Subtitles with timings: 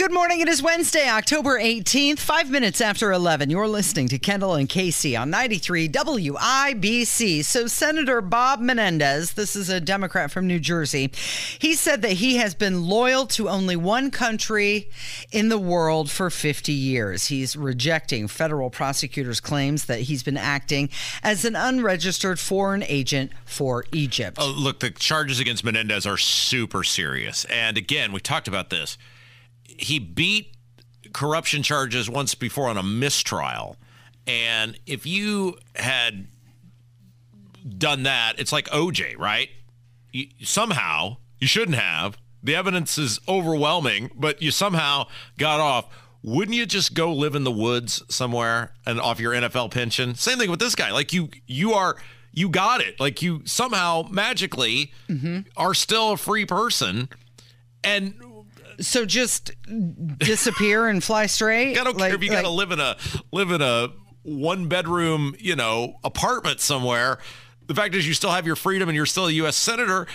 [0.00, 0.40] Good morning.
[0.40, 3.50] It is Wednesday, October 18th, five minutes after 11.
[3.50, 7.44] You're listening to Kendall and Casey on 93 WIBC.
[7.44, 11.10] So, Senator Bob Menendez, this is a Democrat from New Jersey,
[11.58, 14.88] he said that he has been loyal to only one country
[15.32, 17.26] in the world for 50 years.
[17.26, 20.88] He's rejecting federal prosecutors' claims that he's been acting
[21.22, 24.38] as an unregistered foreign agent for Egypt.
[24.40, 27.44] Oh, look, the charges against Menendez are super serious.
[27.50, 28.96] And again, we talked about this
[29.80, 30.54] he beat
[31.12, 33.76] corruption charges once before on a mistrial.
[34.26, 36.28] And if you had
[37.78, 39.48] done that, it's like OJ, right?
[40.12, 42.16] You, somehow, you shouldn't have.
[42.42, 45.08] The evidence is overwhelming, but you somehow
[45.38, 45.86] got off.
[46.22, 50.14] Wouldn't you just go live in the woods somewhere and off your NFL pension?
[50.14, 50.90] Same thing with this guy.
[50.92, 51.96] Like you, you are,
[52.32, 53.00] you got it.
[53.00, 55.40] Like you somehow magically mm-hmm.
[55.56, 57.08] are still a free person,
[57.82, 58.14] and
[58.80, 59.52] so just
[60.18, 61.78] disappear and fly straight.
[61.78, 62.96] I don't like, care if you like, got to live in a
[63.32, 63.88] live in a
[64.22, 67.18] one bedroom, you know, apartment somewhere.
[67.66, 69.54] The fact is, you still have your freedom and you're still a U.S.
[69.54, 70.08] senator.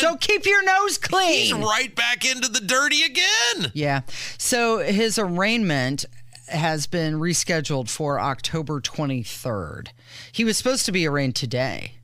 [0.00, 1.44] so keep your nose clean.
[1.44, 3.70] He's right back into the dirty again.
[3.74, 4.00] Yeah.
[4.38, 6.06] So his arraignment
[6.48, 9.88] has been rescheduled for October 23rd.
[10.32, 11.94] He was supposed to be arraigned today,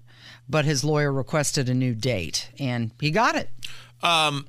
[0.48, 3.48] but his lawyer requested a new date, and he got it.
[4.02, 4.46] Um,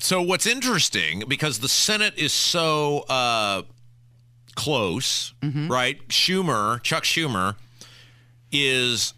[0.00, 3.62] so what's interesting because the Senate is so uh,
[4.54, 5.68] close, mm-hmm.
[5.68, 6.06] right?
[6.08, 7.56] Schumer, Chuck Schumer,
[8.52, 9.14] is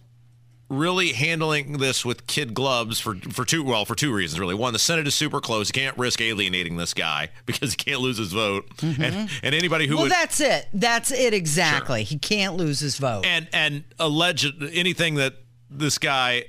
[0.68, 4.72] really handling this with kid gloves for for two well for two reasons really one
[4.72, 8.16] the senate is super close you can't risk alienating this guy because he can't lose
[8.16, 9.02] his vote mm-hmm.
[9.02, 12.08] and and anybody who well would, that's it that's it exactly sure.
[12.08, 15.34] he can't lose his vote and and alleged anything that
[15.70, 16.42] this guy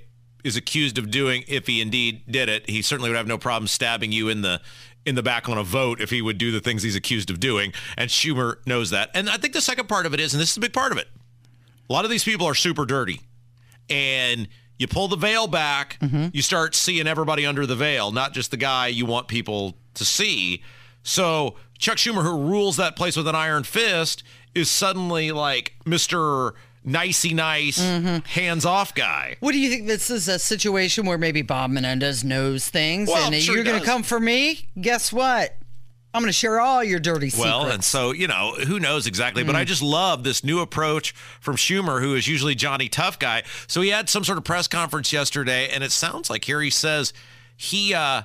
[0.43, 3.67] is accused of doing, if he indeed did it, he certainly would have no problem
[3.67, 4.61] stabbing you in the
[5.05, 7.39] in the back on a vote if he would do the things he's accused of
[7.39, 7.73] doing.
[7.97, 9.09] And Schumer knows that.
[9.13, 10.91] And I think the second part of it is, and this is a big part
[10.93, 11.09] of it,
[11.89, 13.19] a lot of these people are super dirty.
[13.89, 14.47] And
[14.79, 16.27] you pull the veil back, mm-hmm.
[16.31, 20.05] you start seeing everybody under the veil, not just the guy you want people to
[20.05, 20.63] see.
[21.03, 24.23] So Chuck Schumer, who rules that place with an iron fist,
[24.55, 26.53] is suddenly like Mr
[26.83, 28.25] nicey nice, mm-hmm.
[28.25, 29.37] hands off guy.
[29.39, 29.87] What do you think?
[29.87, 33.79] This is a situation where maybe Bob Menendez knows things, well, and sure you're going
[33.79, 34.67] to come for me.
[34.79, 35.55] Guess what?
[36.15, 37.49] I'm going to share all your dirty secrets.
[37.49, 39.47] Well, and so, you know, who knows exactly, mm.
[39.47, 39.67] but I mm.
[39.67, 43.41] just love this new approach from Schumer, who is usually Johnny Tough Guy.
[43.65, 46.69] So he had some sort of press conference yesterday, and it sounds like here he
[46.69, 47.13] says
[47.57, 48.23] he uh,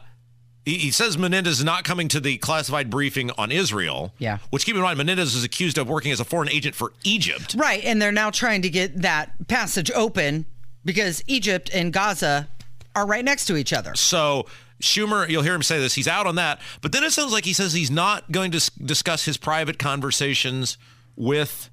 [0.77, 4.13] he, says Menendez is not coming to the classified briefing on Israel.
[4.19, 4.39] Yeah.
[4.51, 7.55] Which keep in mind, Menendez is accused of working as a foreign agent for Egypt.
[7.59, 7.83] Right.
[7.85, 10.47] And they're now trying to get that passage open
[10.85, 12.49] because Egypt and Gaza
[12.95, 13.95] are right next to each other.
[13.95, 14.47] So
[14.83, 16.61] Schumer, you'll hear him say this, he's out on that.
[16.81, 20.79] But then it sounds like he says he's not going to discuss his private conversations
[21.17, 21.71] with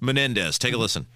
[0.00, 0.58] Menendez.
[0.58, 1.06] Take a listen.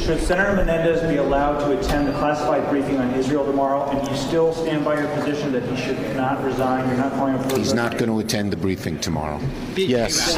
[0.00, 4.16] Should Senator Menendez be allowed to attend the classified briefing on Israel tomorrow, and you
[4.16, 6.88] still stand by your position that he should not resign?
[6.88, 7.56] You're not calling for.
[7.56, 9.38] He's not going to attend the briefing tomorrow.
[9.76, 10.36] yes.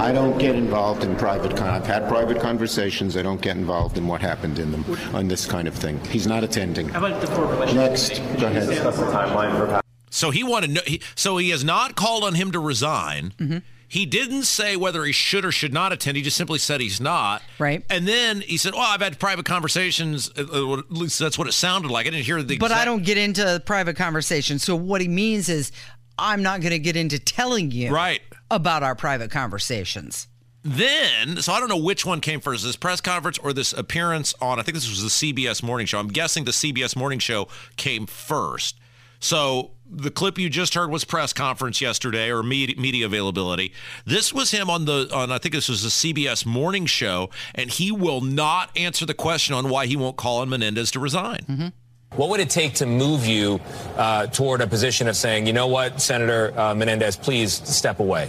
[0.00, 1.56] I don't get involved in private.
[1.56, 3.16] Con- I've had private conversations.
[3.18, 6.02] I don't get involved in what happened in them on this kind of thing.
[6.06, 6.88] He's not attending.
[6.88, 8.68] How about the Next, go ahead.
[8.68, 9.80] Discuss the timeline for.
[10.10, 10.70] So he wanted.
[10.70, 13.34] No, he, so he has not called on him to resign.
[13.38, 13.58] Mm-hmm
[13.88, 16.16] he didn't say whether he should or should not attend.
[16.16, 17.42] He just simply said he's not.
[17.58, 17.84] Right.
[17.88, 20.30] And then he said, "Well, I've had private conversations.
[20.36, 22.06] Uh, uh, at least that's what it sounded like.
[22.06, 24.62] I didn't hear the." But exact- I don't get into private conversations.
[24.62, 25.72] So what he means is,
[26.18, 30.28] I'm not going to get into telling you right about our private conversations.
[30.68, 34.34] Then, so I don't know which one came first, this press conference or this appearance
[34.40, 36.00] on, I think this was the CBS Morning Show.
[36.00, 37.46] I'm guessing the CBS Morning Show
[37.76, 38.76] came first.
[39.20, 43.72] So the clip you just heard was press conference yesterday or media, media availability.
[44.04, 47.70] This was him on the on I think this was the CBS morning show, and
[47.70, 51.40] he will not answer the question on why he won't call on Menendez to resign.
[51.48, 51.68] Mm-hmm.
[52.16, 53.60] What would it take to move you
[53.96, 58.28] uh, toward a position of saying, you know what, Senator uh, Menendez, please step away?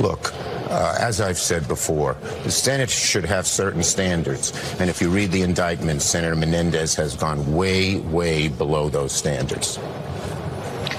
[0.00, 0.32] Look,
[0.72, 4.52] uh, as I've said before, the Senate should have certain standards.
[4.80, 9.78] And if you read the indictment, Senator Menendez has gone way, way below those standards.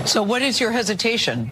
[0.06, 1.52] So, what is your hesitation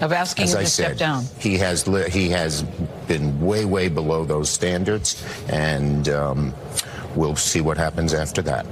[0.00, 1.24] of asking As him I to said, step down?
[1.38, 2.64] He has he has
[3.08, 6.54] been way, way below those standards, and um,
[7.14, 8.66] we'll see what happens after that.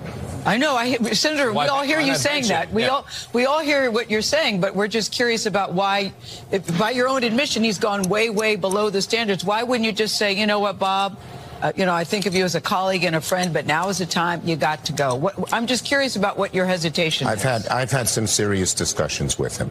[0.49, 0.77] I know.
[0.77, 2.49] I Senator, Why- we all hear you not saying mention?
[2.57, 2.73] that.
[2.73, 2.89] We Yeah.
[2.89, 6.13] all we all hear what you're saying, but we're just curious about why,
[6.51, 9.45] if, by your own admission, he's gone way, way below the standards.
[9.45, 11.19] Why wouldn't you just say, you know what, Bob?
[11.61, 13.89] Uh, you know, I think of you as a colleague and a friend, but now
[13.89, 15.17] is the time you got to go.
[15.17, 17.43] What, I'm just curious about what your hesitation I've is.
[17.43, 19.69] had I've had some serious discussions with him.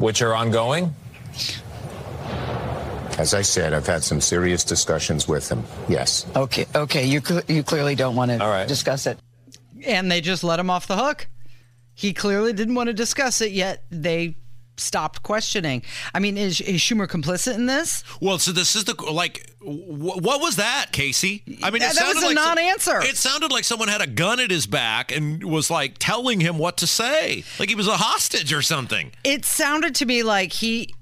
[0.00, 0.94] Which are ongoing?
[3.18, 5.62] As I said, I've had some serious discussions with him.
[5.88, 6.26] Yes.
[6.34, 7.04] Okay, okay.
[7.06, 8.66] You cl- you clearly don't want to All right.
[8.66, 9.18] discuss it.
[9.86, 11.28] And they just let him off the hook.
[11.94, 14.36] He clearly didn't want to discuss it, yet they
[14.76, 15.82] stopped questioning.
[16.14, 18.02] I mean, is, is Schumer complicit in this?
[18.20, 21.42] Well, so this is the like, wh- what was that, Casey?
[21.62, 23.00] I mean, it that was a like non-answer.
[23.02, 26.58] It sounded like someone had a gun at his back and was like telling him
[26.58, 29.12] what to say, like he was a hostage or something.
[29.24, 30.94] It sounded to me like he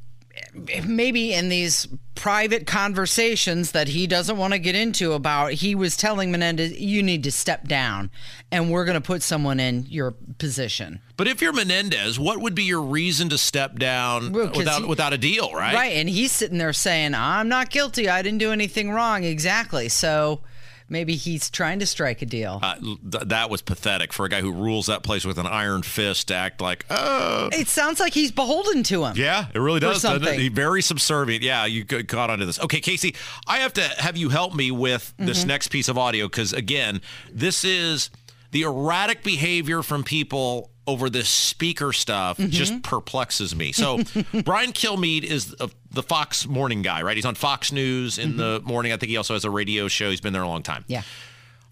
[0.84, 5.96] maybe in these private conversations that he doesn't want to get into about he was
[5.96, 8.10] telling Menendez you need to step down
[8.50, 11.00] and we're going to put someone in your position.
[11.16, 14.88] But if you're Menendez, what would be your reason to step down Well, without he-
[14.88, 15.74] without a deal, right?
[15.74, 18.08] Right, and he's sitting there saying I'm not guilty.
[18.08, 19.88] I didn't do anything wrong exactly.
[19.88, 20.40] So
[20.88, 22.60] maybe he's trying to strike a deal.
[22.62, 25.82] Uh, th- that was pathetic for a guy who rules that place with an iron
[25.82, 27.48] fist to act like, oh.
[27.52, 29.14] it sounds like he's beholden to him.
[29.16, 30.00] Yeah, it really does.
[30.02, 30.38] something.
[30.38, 31.42] He very subservient.
[31.42, 32.58] Yeah, you got caught onto this.
[32.60, 33.14] Okay, Casey,
[33.46, 35.48] I have to have you help me with this Mm-hmm.
[35.48, 37.00] next piece of audio because again,
[37.32, 38.10] this is
[38.50, 42.50] the erratic behavior from people over this speaker stuff Mm-hmm.
[42.50, 43.72] just perplexes me.
[43.72, 43.98] So,
[44.44, 47.16] Brian Kilmeade is a, the Fox morning guy, right?
[47.16, 48.92] He's on Fox News in the morning.
[48.92, 50.10] I think he also has a radio show.
[50.10, 50.82] He's been there a long time.
[50.82, 50.92] Mm-hmm.
[50.92, 51.02] Yeah.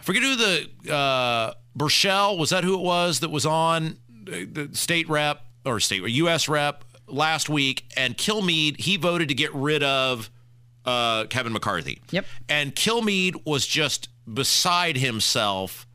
[0.00, 2.50] I forget who the uh, Burchett was.
[2.50, 6.48] That who it was that was on uh, the state rep or state or U.S.
[6.48, 10.28] rep last week, and Kilmeade he voted to get rid of
[10.84, 12.02] uh, Kevin McCarthy.
[12.10, 12.26] Yep.
[12.48, 15.85] And Kilmeade was just beside himself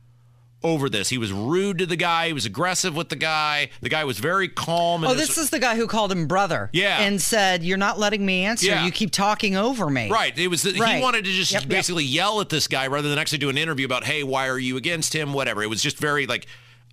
[0.64, 1.08] over this.
[1.08, 2.28] He was rude to the guy.
[2.28, 3.70] He was aggressive with the guy.
[3.80, 5.04] The guy was very calm.
[5.04, 6.70] Oh, his- this is the guy who called him brother.
[6.72, 7.00] Yeah.
[7.00, 8.66] And said, You're not letting me answer.
[8.66, 8.84] Yeah.
[8.84, 10.10] You keep talking over me.
[10.10, 10.36] Right.
[10.38, 10.96] It was the, Right.
[10.96, 11.68] he wanted to just Yep, yep.
[11.68, 14.58] basically yell at this guy rather than actually do an interview about, hey, why are
[14.58, 15.32] you against him?
[15.32, 15.62] Whatever.
[15.62, 16.46] It was just very like,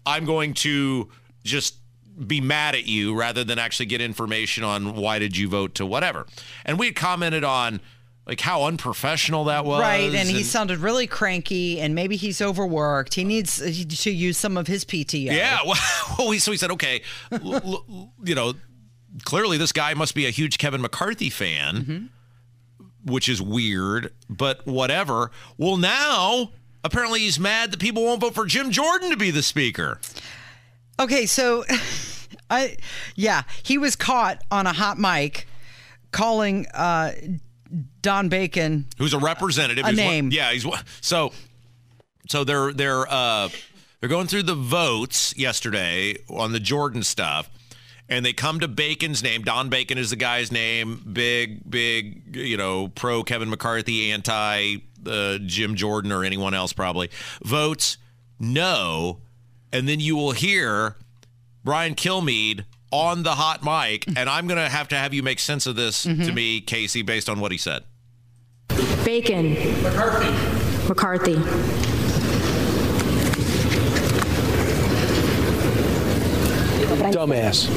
[0.05, 1.09] I'm going to
[1.43, 1.75] just
[2.27, 5.85] be mad at you rather than actually get information on why did you vote to
[5.85, 6.25] whatever.
[6.65, 7.79] And we had commented on
[8.29, 9.81] like how unprofessional that was.
[9.81, 13.15] Right, and he sounded really cranky, and maybe he's overworked.
[13.15, 13.65] He needs uh,
[14.03, 15.25] to use some of his PTO.
[15.31, 15.57] Yeah.
[16.17, 18.53] Well, so he said, okay, l- l- you know,
[19.23, 22.05] clearly this guy must be a huge Kevin McCarthy fan, Mm-hmm.
[23.11, 25.31] which is weird, but whatever.
[25.57, 26.51] Well, now
[26.83, 29.99] apparently he's mad that people won't vote for Jim Jordan to be the speaker.
[30.99, 31.63] Okay, so
[32.49, 32.75] I,
[33.15, 35.47] yeah, he was caught on a hot mic
[36.11, 37.11] calling uh,
[38.01, 38.87] Don Bacon.
[38.97, 39.85] Who's a representative?
[39.85, 40.29] A He's one- name.
[40.31, 41.31] yeah, he's one- so.
[42.27, 43.49] So they're they're uh,
[43.99, 47.49] they're going through the votes yesterday on the Jordan stuff,
[48.07, 49.41] and they come to Bacon's name.
[49.41, 51.01] Don Bacon is the guy's name.
[51.11, 54.77] Big big you know pro Kevin McCarthy, anti
[55.07, 57.09] uh, Jim Jordan or anyone else probably
[57.43, 57.97] votes
[58.39, 59.19] no,
[59.71, 60.95] and then you will hear
[61.63, 65.65] Brian Kilmeade on the hot mic, and I'm gonna have to have you make sense
[65.67, 66.33] of this to mm-hmm.
[66.33, 67.83] me, Casey, based on what he said.
[69.03, 69.53] Bacon.
[69.83, 70.87] McCarthy.
[70.87, 71.35] McCarthy.
[77.11, 77.67] Dumbass.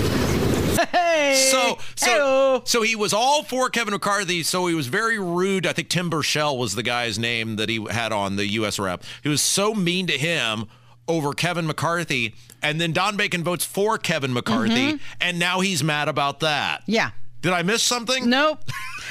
[0.91, 2.63] Hey, So, so, Hey-o.
[2.65, 4.43] so he was all for Kevin McCarthy.
[4.43, 5.67] So he was very rude.
[5.67, 8.79] I think Tim Burchett was the guy's name that he had on the U.S.
[8.79, 9.03] rep.
[9.22, 10.67] He was so mean to him
[11.09, 16.09] over Kevin McCarthy, and then Don Bacon votes for Kevin McCarthy, and now he's mad
[16.09, 16.82] about that.
[16.82, 16.93] Mm-hmm.
[16.93, 17.11] Yeah.
[17.43, 18.31] Did I miss something?
[18.31, 18.61] Nope.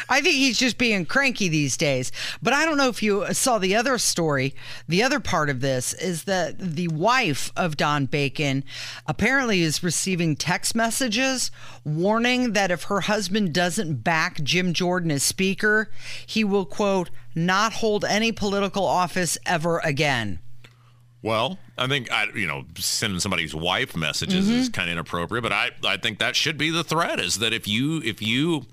[0.08, 2.14] I think he's just being cranky these days.
[2.42, 4.56] But I don't know if you saw the other story.
[4.88, 8.64] The other part of this is that the wife of Don Bacon
[9.06, 11.52] apparently is receiving text messages
[11.84, 15.92] warning that if her husband doesn't back Jim Jordan as speaker,
[16.26, 20.40] he will, quote, not hold any political office ever again.
[21.22, 24.72] Well, I think I, you know, sending somebody's wife messages is mm-hmm.
[24.72, 27.68] kind of inappropriate, but I, I think that should be the threat: is that if
[27.68, 28.66] you, if you,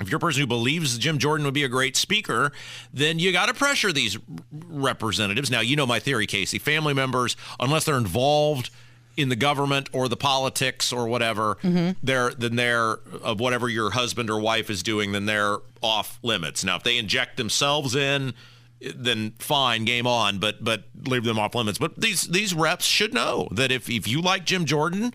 [0.00, 2.52] if you're a person who believes Jim Jordan would be a great speaker,
[2.92, 4.16] then you got to pressure these
[4.52, 5.50] representatives.
[5.50, 6.58] Now, you know my theory, Casey.
[6.58, 8.70] Family members, unless they're involved
[9.16, 11.98] in the government or the politics or whatever, mm-hmm.
[12.02, 16.64] they're then they're of whatever your husband or wife is doing, then they're off limits.
[16.64, 18.34] Now, if they inject themselves in
[18.80, 21.78] then fine, game on, but but leave them off limits.
[21.78, 25.12] But these these reps should know that if if you like Jim Jordan,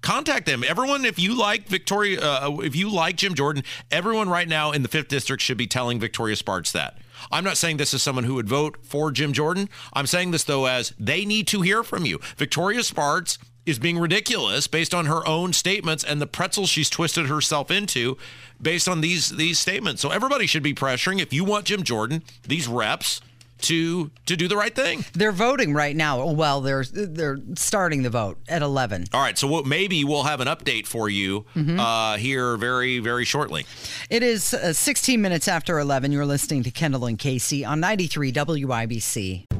[0.00, 0.64] contact them.
[0.66, 4.82] Everyone, if you like Victoria, uh, if you like Jim Jordan, everyone right now in
[4.82, 6.98] the fifth district should be telling Victoria Spartz that.
[7.30, 9.68] I'm not saying this is someone who would vote for Jim Jordan.
[9.92, 12.20] I'm saying this though as they need to hear from you.
[12.36, 17.26] Victoria Spartz is being ridiculous based on her own statements and the pretzel she's twisted
[17.26, 18.16] herself into
[18.60, 20.02] based on these these statements.
[20.02, 23.20] So everybody should be pressuring if you want Jim Jordan, these reps
[23.62, 25.04] to to do the right thing.
[25.12, 26.26] They're voting right now.
[26.30, 29.06] Well, they're they're starting the vote at 11.
[29.12, 33.24] All right, so we'll, maybe we'll have an update for you uh, here very very
[33.24, 33.66] shortly.
[34.08, 36.12] It is uh, 16 minutes after 11.
[36.12, 39.59] You're listening to Kendall and Casey on 93 WIBC.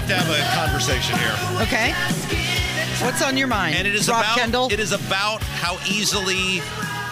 [0.00, 1.36] Have to have a conversation here.
[1.62, 1.92] Okay.
[3.04, 3.76] What's on your mind?
[3.76, 4.72] And it is Rob about Kendall?
[4.72, 6.62] it is about how easily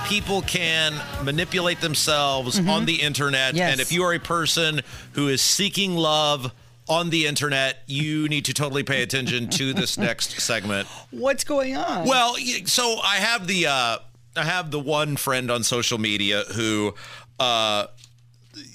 [0.06, 3.50] people can manipulate themselves on the internet.
[3.50, 3.56] Mm-hmm.
[3.58, 3.72] Yes.
[3.72, 4.80] And if you are a person
[5.12, 6.52] who is seeking love
[6.88, 10.88] on the internet, you need to totally pay attention to this next segment.
[11.10, 12.06] What's going on?
[12.08, 13.98] Well, so I have the uh,
[14.36, 16.94] I have the one friend on social media who
[17.38, 17.88] uh,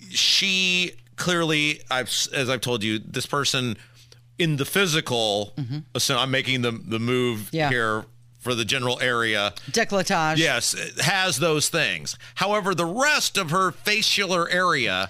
[0.10, 3.78] she clearly I've as I've told you this person
[4.44, 5.54] in the physical.
[5.98, 7.56] So I'm making the the move Mm-hmm.
[7.56, 7.70] Yeah.
[7.70, 8.06] here
[8.40, 9.54] for the general area.
[9.72, 10.38] Decolletage.
[10.38, 12.18] Yes, it has those things.
[12.36, 15.10] However, the rest of her facialer area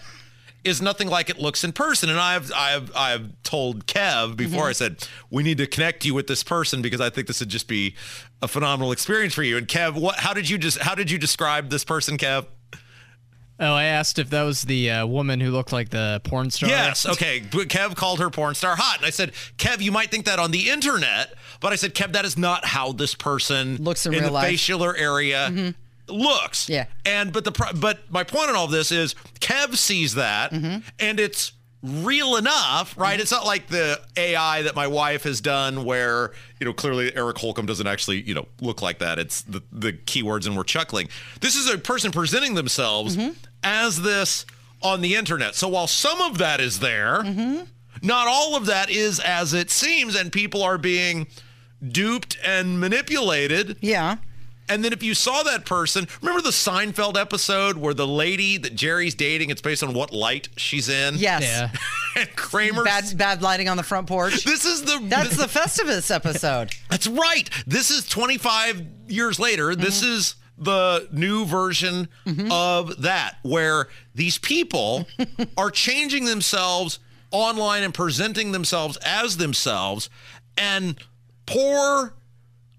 [0.63, 2.09] is nothing like it looks in person.
[2.09, 6.27] And I've I've I've told Kev before I said we need to connect you with
[6.27, 7.95] this person because I think this would just be
[8.41, 9.57] a phenomenal experience for you.
[9.57, 12.45] And Kev, what how did you just how did you describe this person, Kev?
[13.59, 16.69] Oh, I asked if that was the uh, woman who looked like the porn star.
[16.69, 17.39] Yes, okay.
[17.41, 18.97] Kev called her porn star hot.
[18.97, 22.13] And I said, Kev, you might think that on the internet, but I said, Kev,
[22.13, 24.51] that is not how this person Looks in in real the life.
[24.53, 25.73] facialer area
[26.07, 26.67] looks.
[26.67, 26.85] Yeah.
[27.05, 31.19] And but the but my point in all of this is Kev sees that and
[31.19, 33.19] it's real enough, right?
[33.19, 37.37] It's not like the AI that my wife has done where, you know, clearly Eric
[37.37, 39.19] Holcomb doesn't actually, you know, look like that.
[39.19, 41.09] It's the, the keywords and we're chuckling.
[41.41, 43.17] This is a person presenting themselves
[43.63, 44.45] as this
[44.81, 45.55] on the internet.
[45.55, 47.21] So while some of that is there,
[48.01, 51.27] not all of that is as it seems, and people are being
[51.85, 53.77] duped and manipulated.
[53.81, 54.17] Yeah.
[54.69, 58.75] And then if you saw that person, remember the Seinfeld episode where the lady that
[58.75, 61.15] Jerry's dating, it's based on what light she's in?
[61.17, 61.43] Yes.
[61.43, 61.69] Yeah.
[62.15, 62.83] And Kramer.
[62.83, 64.45] Bad bad lighting on the front porch.
[64.45, 64.99] This is the.
[65.01, 66.69] That's the Festivus episode.
[66.91, 67.49] That's right.
[67.65, 69.75] This is 25 years later.
[69.75, 70.13] This mm-hmm.
[70.13, 72.51] is the new version mm-hmm.
[72.51, 75.07] of that, where these people
[75.57, 76.99] are changing themselves
[77.31, 80.09] online and presenting themselves as themselves.
[80.55, 80.99] And
[81.47, 82.13] poor,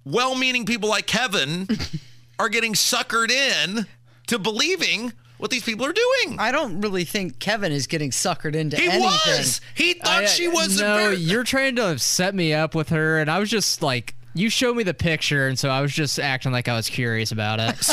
[0.05, 1.69] well meaning people like Kevin
[2.39, 3.87] are getting suckered in
[4.29, 6.39] to believing what these people are doing.
[6.39, 9.03] I don't really think Kevin is getting suckered into He anything.
[9.03, 9.61] was.
[9.75, 10.81] He thought I- she was.
[10.81, 14.15] a No, you're trying to set me up with her, and I was just like,
[14.35, 17.33] you showed me the picture, and so I was just acting like I was curious
[17.33, 17.77] about it.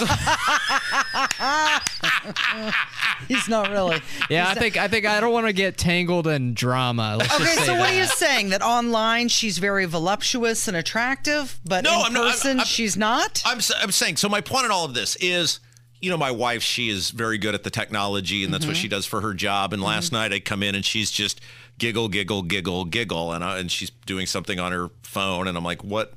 [3.28, 4.02] He's not really.
[4.30, 7.18] yeah, I think I think I don't want to get tangled in drama.
[7.20, 8.50] Let's Okay, just say so what are you saying?
[8.50, 12.68] That online she's very voluptuous and attractive, but No, in I'm not- I'm- person I'm-
[12.68, 13.42] she's not?
[13.46, 15.60] I'm, s- I'm saying, so my point in all of this is,
[16.02, 18.88] you know, my wife, she is very good at the technology and that's what she
[18.88, 18.96] mm-hmm.
[18.96, 19.74] does for her job.
[19.74, 20.16] And last mm-hmm.
[20.16, 21.40] night I come in and she's just
[21.78, 23.34] giggle, giggle, giggle, giggle.
[23.34, 25.48] And, I, and she's doing something on her phone.
[25.48, 26.14] And I'm like, what?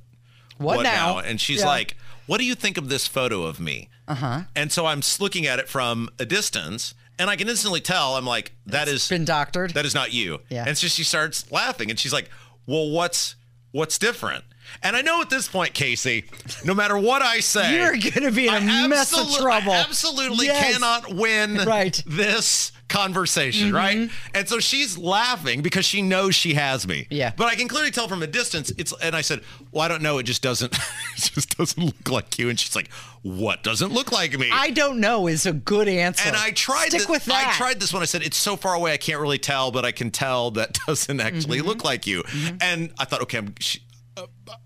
[0.59, 1.19] What now?
[1.19, 1.67] And she's Yeah.
[1.67, 1.97] like,
[2.27, 3.89] what do you think of this photo of me?
[4.09, 4.43] Uh-huh.
[4.55, 8.27] And so I'm looking at it from a distance and I can instantly tell, I'm
[8.27, 9.73] like, that is Been doctored.
[9.75, 10.41] that is not you.
[10.49, 10.65] Yeah.
[10.67, 12.29] And so she starts laughing and she's like,
[12.67, 13.37] well, what's
[13.73, 14.45] what's different?
[14.83, 16.25] And I know at this point, Casey,
[16.65, 19.73] no matter what I say, You're gonna be in a I mess of trouble.
[19.73, 20.73] I absolutely Yes.
[20.75, 21.93] cannot win Right.
[21.95, 22.17] Mm-hmm.
[22.17, 24.11] this conversation, right?
[24.35, 27.07] And so she's laughing because she knows she has me.
[27.11, 27.33] Yeah.
[27.37, 28.73] But I can clearly tell from a distance.
[28.79, 29.41] It's and I said,
[29.73, 30.19] "Well, I don't know.
[30.19, 30.73] It just doesn't.
[31.17, 32.91] it just doesn't look like you." And she's like,
[33.23, 36.27] "What doesn't look like me?" I don't know is a good answer.
[36.29, 37.49] and I tried Stick this, with that.
[37.55, 38.03] I tried this one.
[38.03, 40.79] I said it's so far away I can't really tell, but I can tell that
[40.87, 41.69] doesn't actually Mm-hmm.
[41.69, 42.23] look like you.
[42.61, 43.81] And I thought, okay, I'm, she,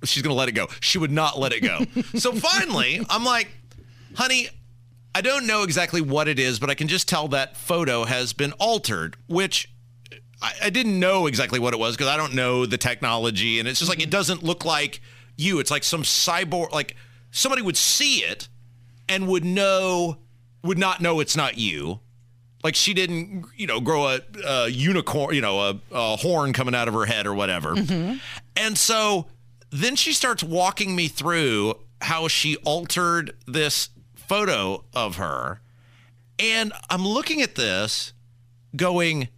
[0.04, 0.68] she's gonna let it go.
[0.80, 1.85] She would not let it go.
[2.18, 3.49] so finally, I'm like,
[4.14, 4.49] honey.
[5.14, 8.32] I don't know exactly what it is, but I can just tell that photo has
[8.35, 9.68] been altered, which
[10.40, 13.68] I, I didn't know exactly what it was because I don't know the technology, and
[13.68, 14.11] it's just like it mm-hmm.
[14.11, 15.00] doesn't look like
[15.37, 15.58] you.
[15.58, 16.97] It's like some cyborg, like
[17.30, 18.49] somebody would see it
[19.08, 20.18] and would know,
[20.62, 22.00] would not know it's not you.
[22.62, 26.75] Like she didn't, you know, grow a, a unicorn, you know, a, a horn coming
[26.75, 27.75] out of her head or whatever.
[27.75, 28.16] Mm-hmm.
[28.56, 29.26] And so
[29.71, 35.61] then she starts walking me through how she altered this photo of her.
[36.39, 38.13] And I'm looking at this
[38.77, 39.29] going,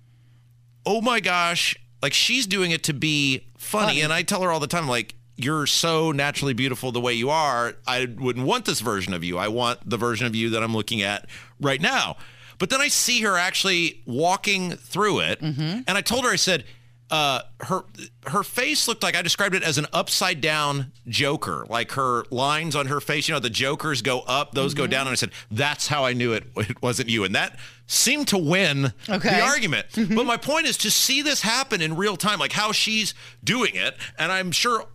[0.85, 4.01] oh my gosh, like she's doing it to be funny.
[4.03, 7.31] And I tell her all the time, like, you're so naturally beautiful the way you
[7.31, 7.75] are.
[7.87, 9.39] I wouldn't want this version of you.
[9.39, 11.27] I want the version of you that I'm looking at
[11.59, 12.19] right now.
[12.59, 15.41] But then I see her actually walking through it.
[15.41, 15.81] Mm-hmm.
[15.87, 16.65] And I told her, I said,
[17.11, 17.83] uh, her
[18.27, 21.67] her face looked like I described it as an upside down Joker.
[21.69, 24.91] Like her lines on her face, you know, the Jokers go up, those go mm-hmm.
[24.91, 25.01] down.
[25.07, 27.25] And I said, that's how I knew it, it wasn't you.
[27.25, 29.29] And that seemed to win Okay.
[29.29, 29.89] the argument.
[29.93, 30.15] Mm-hmm.
[30.15, 33.75] but my point is to see this happen in real time, like how she's doing
[33.75, 33.97] it.
[34.17, 34.87] And I'm sure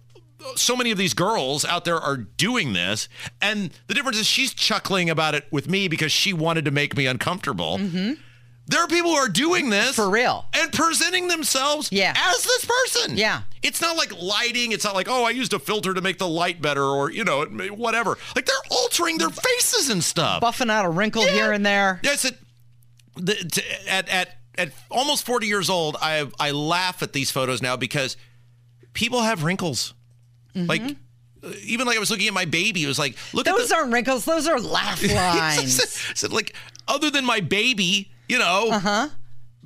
[0.56, 3.10] so many of these girls out there are doing this.
[3.42, 6.96] And the difference is she's chuckling about it with me because she wanted to make
[6.96, 7.78] me uncomfortable.
[7.78, 8.14] Mm-hmm.
[8.68, 10.46] There are people who are doing this For real.
[10.54, 12.14] and presenting themselves Yeah.
[12.16, 13.16] as this person.
[13.16, 13.42] Yeah.
[13.62, 14.72] It's not like lighting.
[14.72, 17.24] It's not like, oh, I used a filter to make the light better or, you
[17.24, 18.18] know, whatever.
[18.36, 20.42] Like they're altering their faces and stuff.
[20.42, 22.00] Buffing out a wrinkle here and there.
[22.04, 22.38] Yes, it,
[23.16, 27.62] the, to, at at at almost 40 years old, I I laugh at these photos
[27.62, 28.18] now because
[28.94, 29.94] people have wrinkles.
[30.56, 30.68] Mm-hmm.
[30.68, 30.82] Like
[31.44, 33.78] uh, even like I was looking at my baby, it was like, look Those at
[33.78, 34.26] aren't wrinkles.
[34.26, 35.82] Those are laugh lines.
[36.20, 36.56] said, like
[36.88, 38.70] other than my baby, you know.
[38.72, 39.10] Uh-huh.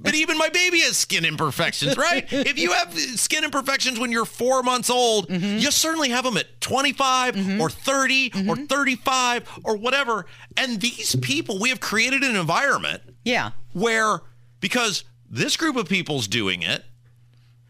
[0.01, 2.25] But even my baby has skin imperfections, right?
[2.32, 5.58] if you have skin imperfections when you're four months old, Mm-hmm.
[5.58, 10.25] you certainly have them at 25 or 30 or 35 or whatever.
[10.56, 13.51] And these people, we have created an environment yeah.
[13.74, 14.22] where
[14.62, 16.86] because this group of people's doing it,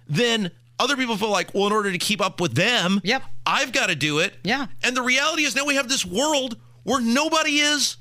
[0.08, 3.24] then other people feel like, well, in order to keep up with them, Yep.
[3.46, 4.36] I've got to do it.
[4.44, 4.68] Yeah.
[4.84, 7.98] And the reality is now we have this world where nobody is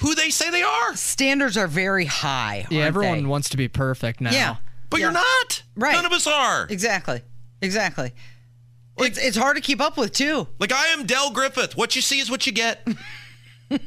[0.00, 0.94] who they say they are.
[0.96, 2.66] Standards are very high.
[2.70, 3.24] Yeah, aren't everyone they?
[3.24, 4.30] wants to be perfect now.
[4.32, 4.56] Yeah.
[4.90, 5.06] But Yeah.
[5.06, 5.62] you're not.
[5.76, 5.94] Right.
[5.94, 6.66] None of us are.
[6.70, 7.22] Exactly.
[7.62, 8.12] Exactly.
[8.98, 10.46] it's it's hard to keep up with too.
[10.58, 11.76] Like I am Del Griffith.
[11.76, 12.86] What you see is what you get.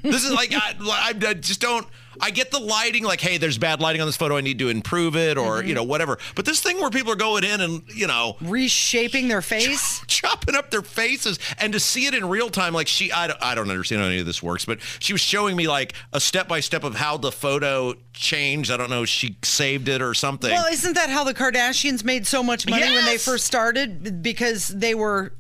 [0.04, 1.88] this is like I, I, I just don't.
[2.22, 3.04] I get the lighting.
[3.04, 4.38] Like, hey, there's bad lighting on this photo.
[4.38, 5.68] I need to improve it, or Mm-hmm.
[5.68, 6.18] you know, whatever.
[6.36, 10.02] But this thing where people are going in and you know Reshaping their face.
[10.08, 13.42] chopping up their faces and to see it in real time like she I don't,
[13.42, 16.20] I don't understand how any of this works but she was showing me like a
[16.20, 20.14] step by step of how the photo changed i don't know she saved it or
[20.14, 24.22] something Well, isn't that how the Kardashians made so much money when they first started?
[24.22, 25.34] Because they were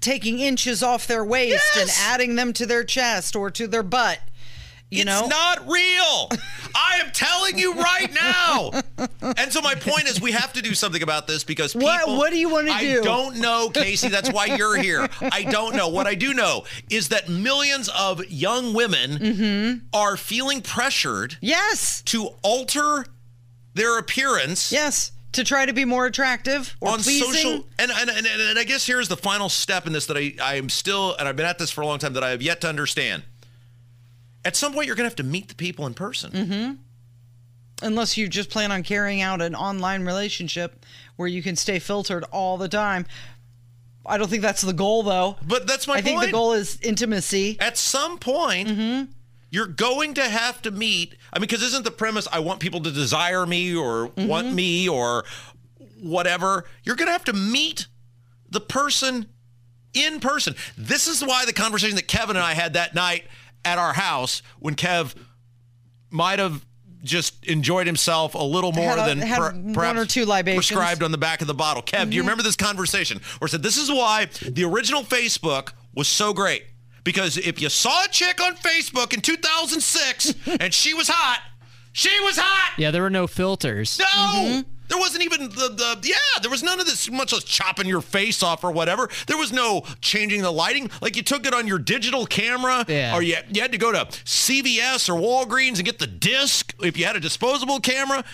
[0.00, 4.18] taking inches off their waist and adding them to their chest or to their butt.
[4.94, 5.26] You it's know?
[5.26, 6.30] not real.
[6.74, 8.70] I am telling you right now.
[9.36, 11.86] And so my point is, we have to do something about this because people.
[11.88, 12.74] What- what do you wanna do?
[12.74, 13.02] I do?
[13.02, 14.08] don't know, Casey.
[14.08, 15.08] That's why you're here.
[15.20, 15.88] I don't know.
[15.88, 19.78] What I do know is that millions of young women Mm-hmm.
[19.92, 22.02] are feeling pressured yes.
[22.06, 23.06] to alter
[23.74, 24.70] their appearance.
[24.72, 25.10] Yes.
[25.32, 27.32] To try to be more attractive or on pleasing.
[27.32, 30.32] social and and, and and I guess here's the final step in this that I
[30.40, 32.40] I am still and I've been at this for a long time that I have
[32.40, 33.24] yet to understand.
[34.44, 36.30] At some point, you're gonna have to meet the people in person.
[36.32, 36.72] Mm-hmm.
[37.82, 42.24] Unless you just plan on carrying out an online relationship where you can stay filtered
[42.30, 43.04] all the time.
[44.06, 45.36] I don't think that's the goal, though.
[45.46, 47.56] But that's my I think the goal is intimacy.
[47.60, 49.10] At some point, Mm-hmm.
[49.50, 51.16] you're going to have to meet.
[51.32, 54.26] I mean, because isn't the premise I want people to desire me or Mm-hmm.
[54.28, 55.24] want me or
[56.00, 56.64] whatever?
[56.84, 57.86] You're going to have to meet
[58.48, 59.26] the person
[59.94, 60.54] in person.
[60.78, 63.24] This is why the conversation that Kevin and I had that night
[63.64, 65.14] at our house when Kev
[66.10, 66.64] might have
[67.02, 70.66] just enjoyed himself a little more Had a- than had per- one or two libations.
[70.68, 71.82] prescribed on the back of the bottle.
[71.82, 75.72] Kev, do you remember this conversation where it said this is why the original Facebook
[75.94, 76.64] was so great?
[77.04, 81.40] Because if you saw a chick on Facebook in 2006 and she was hot,
[81.92, 82.72] she was hot.
[82.78, 83.98] Yeah, there were no filters.
[83.98, 84.70] No, Mm-hmm.
[84.94, 85.68] There wasn't even the,
[86.00, 86.40] the yeah.
[86.40, 89.08] There was none of this much as chopping your face off or whatever.
[89.26, 90.90] There was no changing the lighting.
[91.02, 93.14] Like you took it on your digital camera, Yeah.
[93.16, 96.96] or you you had to go to CVS or Walgreens and get the disc if
[96.96, 98.24] you had a disposable camera.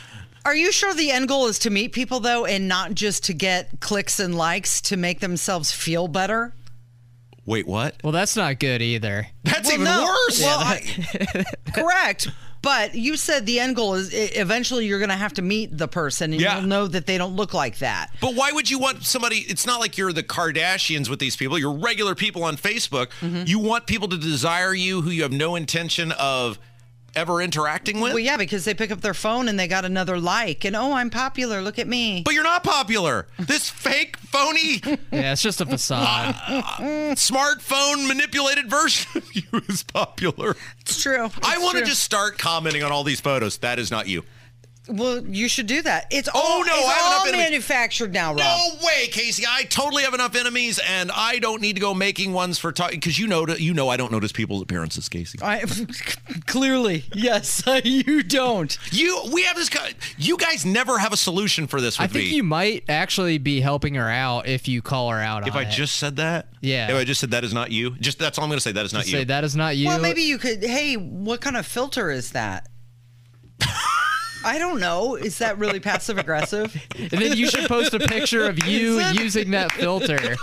[0.44, 3.35] Are you sure the end goal is to meet people, though, and not just to
[3.35, 6.55] get clicks and likes to make themselves feel better?
[7.46, 7.96] Wait, what?
[8.05, 9.27] Well, that's not good either.
[9.44, 10.05] That's Well, even no.
[10.05, 10.40] worse.
[10.40, 11.44] Well, I-
[11.75, 12.29] correct.
[12.62, 15.88] But you said the end goal is eventually you're going to have to meet the
[15.88, 16.59] person and Yeah.
[16.59, 18.11] you'll know that they don't look like that.
[18.20, 19.37] But why would you want somebody?
[19.49, 21.59] It's not like you're the Kardashians with these people.
[21.59, 23.09] You're regular people on Facebook.
[23.20, 23.44] Mm-hmm.
[23.46, 26.59] You want people to desire you who you have no intention of
[27.14, 28.12] ever interacting with?
[28.12, 30.92] Well, yeah, because they pick up their phone and they got another like, and oh,
[30.92, 31.61] I'm popular.
[31.62, 32.23] Look at me.
[32.25, 33.27] But you're not popular.
[33.38, 34.81] This fake, phony,
[35.12, 36.35] Yeah, it's just a facade.
[37.16, 40.57] smartphone manipulated version of you is popular.
[40.81, 41.25] It's true.
[41.42, 43.59] I It's want to just start commenting on all these photos.
[43.59, 44.25] That is not you.
[44.90, 46.07] Well, you should do that.
[46.11, 47.44] It's Oh, all, no, it's I have enough all enemies.
[47.44, 48.38] manufactured now, Rob.
[48.38, 49.44] No way, Casey.
[49.48, 52.98] I totally have enough enemies, and I don't need to go making ones for talking
[53.00, 55.38] because you know you know I don't notice people's appearances, Casey.
[55.42, 55.64] I,
[56.46, 58.76] clearly, yes, you don't.
[58.92, 59.70] You we have this.
[60.18, 62.35] You guys never have a solution for this I think me.
[62.37, 65.68] you might actually be helping her out if you call her out if on I
[65.68, 65.70] it.
[65.72, 66.88] just said that, Yeah.
[66.90, 68.72] If I just said that is not you, just that's all I'm going to say.
[68.72, 69.18] That is not Just you.
[69.18, 69.87] say that is not you.
[69.88, 70.62] Well, maybe you could.
[70.62, 72.68] Hey, what kind of filter is that?
[74.44, 75.16] I don't know.
[75.16, 76.74] Is that really passive aggressive?
[76.98, 79.20] and then you should post a picture of you Is it?
[79.20, 80.37] using that filter.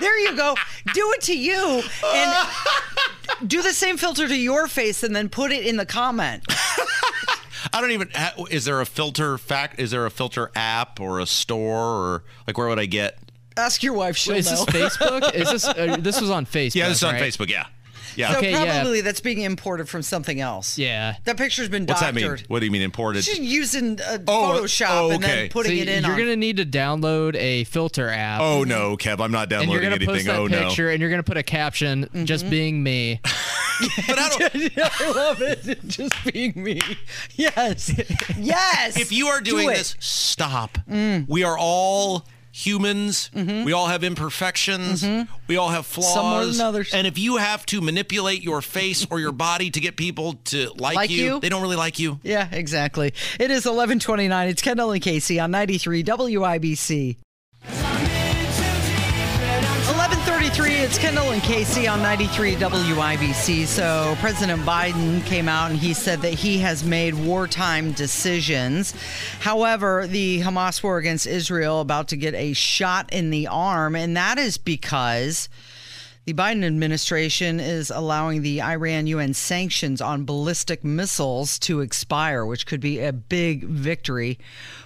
[0.00, 0.54] There you go.
[0.92, 2.48] Do it to you and
[3.46, 6.44] do the same filter to your face and then put it in the comment.
[7.72, 8.10] I don't even.
[8.50, 9.80] Is there a filter fact?
[9.80, 13.18] Is there a filter app or a store or like where would I get?
[13.56, 14.16] Ask your wife.
[14.16, 14.64] She'll Wait, is this.
[14.64, 15.34] Facebook?
[15.34, 16.74] Is this uh, this was on Facebook?
[16.74, 17.22] Yeah, this is on right?
[17.22, 17.48] Facebook.
[17.48, 17.66] Yeah,
[18.16, 18.32] yeah.
[18.32, 18.80] So Okay, yeah.
[18.80, 20.78] probably that's being imported from something else.
[20.78, 21.16] Yeah.
[21.24, 22.36] That picture's been What's that mean?
[22.48, 23.24] What do you mean imported?
[23.24, 26.04] She's using uh, Oh, Photoshop oh, and then putting So it in.
[26.04, 28.40] you're on- gonna need to download a filter app.
[28.40, 30.68] Oh no, Kev, I'm not downloading and you're downloading gonna post that Oh no.
[30.68, 32.24] picture, and you're gonna put a caption, Mm-hmm.
[32.24, 33.20] "Just being me."
[34.06, 34.72] But I don't.
[34.78, 35.80] I love it.
[35.88, 36.80] Just being me.
[37.34, 37.90] Yes.
[38.38, 38.96] Yes.
[38.96, 39.72] if you are doing it.
[39.72, 39.76] Mm.
[39.76, 40.78] this, stop.
[41.26, 43.30] We are all humans.
[43.34, 45.04] We all have imperfections.
[45.48, 46.06] We all have flaws.
[46.06, 46.14] Mm-hmm.
[46.14, 46.94] Some more than others.
[46.94, 50.70] And if you have to manipulate your face or your body to get people to
[50.76, 51.40] like, Like you, you?
[51.40, 52.20] they don't really like you.
[52.22, 53.08] Yeah, exactly.
[53.40, 54.48] It is 1129.
[54.48, 57.16] It's Kendall and Casey on 93 WIBC.
[60.52, 63.64] 1133, it's Kendall and Casey on 93 WIBC.
[63.64, 68.92] So President Biden came out and he said that he has made wartime decisions.
[69.40, 74.14] However, the Hamas war against Israel about to get a shot in the arm, and
[74.18, 75.48] that is because
[76.24, 82.64] the Biden administration is allowing the Iran UN sanctions on ballistic missiles to expire, which
[82.64, 84.38] could be a big victory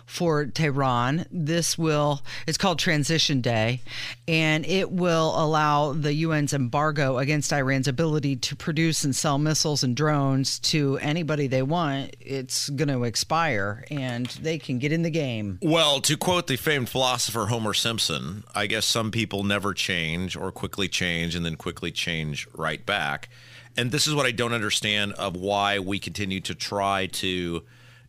[0.07, 1.27] for Tehran.
[1.31, 3.81] This will, it's called Transition Day,
[4.27, 9.83] and it will allow the UN's embargo against Iran's ability to produce and sell missiles
[9.83, 12.17] and drones to anybody they want.
[12.21, 15.59] It's going to expire, and they can get in the game.
[15.61, 20.51] Well, to quote the famed philosopher Homer Simpson, I guess some people never change or
[20.53, 23.29] quickly change and then quickly change right back.
[23.77, 27.63] And this is what I don't understand of why we continue to try to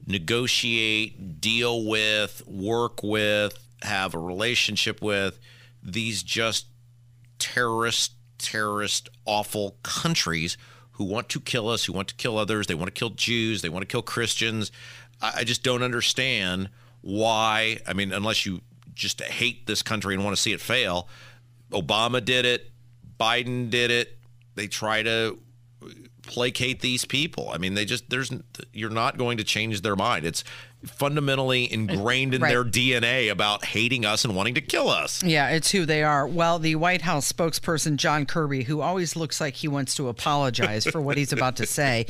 [0.06, 5.40] negotiate, deal with, work with, have a relationship with
[5.84, 6.68] these just
[7.40, 10.58] terrorist, terrorist, awful countries
[10.92, 12.68] who want to kill us, who want to kill others.
[12.68, 13.62] They want to kill Jews.
[13.62, 14.72] They want to kill Christians.
[15.22, 16.70] I, I just don't understand
[17.02, 17.80] why.
[17.86, 18.62] I mean, unless you
[18.98, 21.08] just hate this country and want to see it fail.
[21.72, 22.72] Obama did it.
[23.20, 24.18] Biden did it.
[24.56, 25.40] They try to
[26.24, 27.50] placate these people.
[27.52, 28.32] I mean, they just there's
[28.74, 30.26] you're not going to change their mind.
[30.26, 30.44] It's
[30.86, 32.50] fundamentally ingrained in Right.
[32.50, 35.22] their DNA about hating us and wanting to kill us.
[35.24, 36.28] Yeah, it's who they are.
[36.28, 40.86] Well, the White House spokesperson, John Kirby, who always looks like he wants to apologize
[40.86, 42.06] for what he's about to say,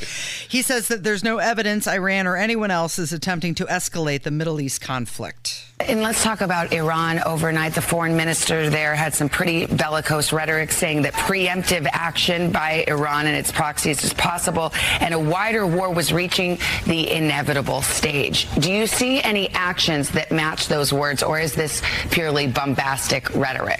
[0.50, 4.32] he says that there's no evidence Iran or anyone else is attempting to escalate the
[4.32, 5.64] Middle East conflict.
[5.80, 7.76] And let's talk about Iran overnight.
[7.76, 13.28] The foreign minister there had some pretty bellicose rhetoric saying that preemptive action by Iran
[13.28, 18.48] and its proxies is possible and a wider war was reaching the inevitable stage.
[18.60, 23.80] Do you see any actions that match those words or is this purely bombastic rhetoric?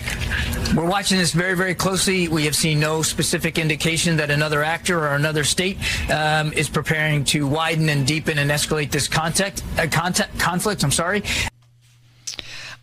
[0.76, 2.28] We're watching this very, very closely.
[2.28, 5.80] We have seen no specific indication that another actor or another state
[6.12, 10.84] um, is preparing to widen and deepen and escalate this contact, uh, contact, conflict.
[10.84, 11.24] I'm sorry.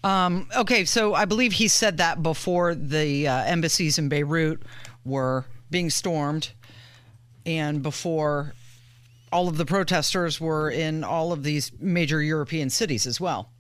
[0.02, 4.61] Um, okay, so I believe he said that before the uh, embassies in Beirut
[5.04, 6.50] were being stormed
[7.46, 8.52] and before
[9.35, 13.51] all of the protesters were in all of these major European cities as well.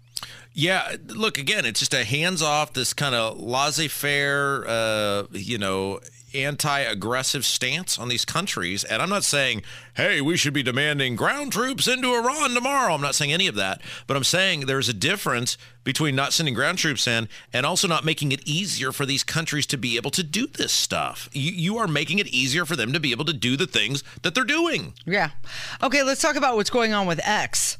[0.52, 1.64] Yeah, look again.
[1.64, 5.98] It's just a hands-off, this kind of laissez-faire, uh, you know,
[6.34, 8.84] anti-aggressive stance on these countries.
[8.84, 9.62] And I'm not saying,
[9.96, 12.94] hey, we should be demanding ground troops into Iran tomorrow.
[12.94, 13.80] I'm not saying any of that.
[14.06, 18.04] But I'm saying there's a difference between not sending ground troops in and also not
[18.04, 21.28] making it easier for these countries to be able to do this stuff.
[21.32, 24.02] You, you are making it easier for them to be able to do the things
[24.22, 24.94] that they're doing.
[25.06, 25.30] Yeah.
[25.82, 27.78] Okay, let's talk about what's going on with X.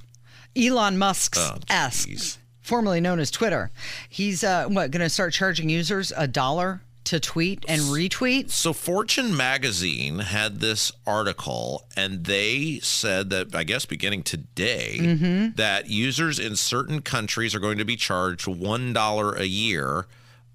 [0.56, 3.72] Elon Musk's Oh, X, formerly known as Twitter.
[4.08, 8.50] He's uh, what going to start charging users a dollar to tweet and retweet.
[8.50, 15.56] So Fortune magazine had this article and they said that I guess beginning today Mhm.
[15.56, 20.06] that users in certain countries are going to be charged $1 a year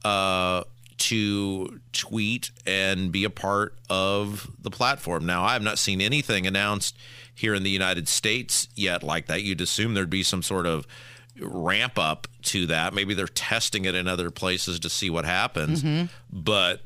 [0.03, 0.63] uh
[0.97, 5.25] to tweet and be a part of the platform.
[5.25, 6.93] Now, I have not seen anything announced
[7.33, 9.41] here in the United States yet like that.
[9.43, 10.85] You'd assume there'd be some sort of
[11.41, 12.93] ramp up to that.
[12.93, 15.83] Maybe they're testing it in other places to see what happens.
[15.83, 16.09] Mhm.
[16.31, 16.81] But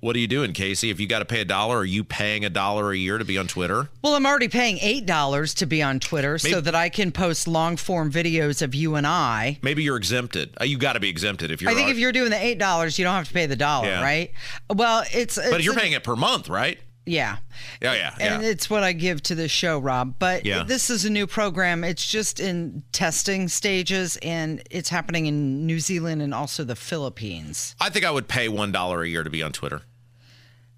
[0.00, 0.90] what are you doing, Casey?
[0.90, 3.24] If you got to pay a dollar, are you paying a dollar a year to
[3.24, 3.88] be on Twitter?
[4.00, 7.76] Well, I'm already paying $8 to be on Twitter so that I can post long
[7.76, 9.58] form videos of you and I.
[9.60, 10.50] Maybe you're exempted.
[10.60, 11.70] Uh, You got to be exempted if you're.
[11.70, 14.02] I think if you're doing the $8, you don't have to pay the dollar, Yeah.
[14.02, 14.30] right?
[14.72, 15.36] Well, it's.
[15.36, 16.78] but you're a- paying it per month, right?
[17.08, 17.38] Yeah.
[17.80, 18.34] Yeah, yeah, yeah.
[18.34, 20.14] And it's what I give to the show, Rob.
[20.18, 20.62] But Yeah.
[20.62, 21.82] this is a new program.
[21.84, 27.74] It's just in testing stages and it's happening in New Zealand and also the Philippines.
[27.80, 29.82] I think I would pay one dollar a year to be on Twitter.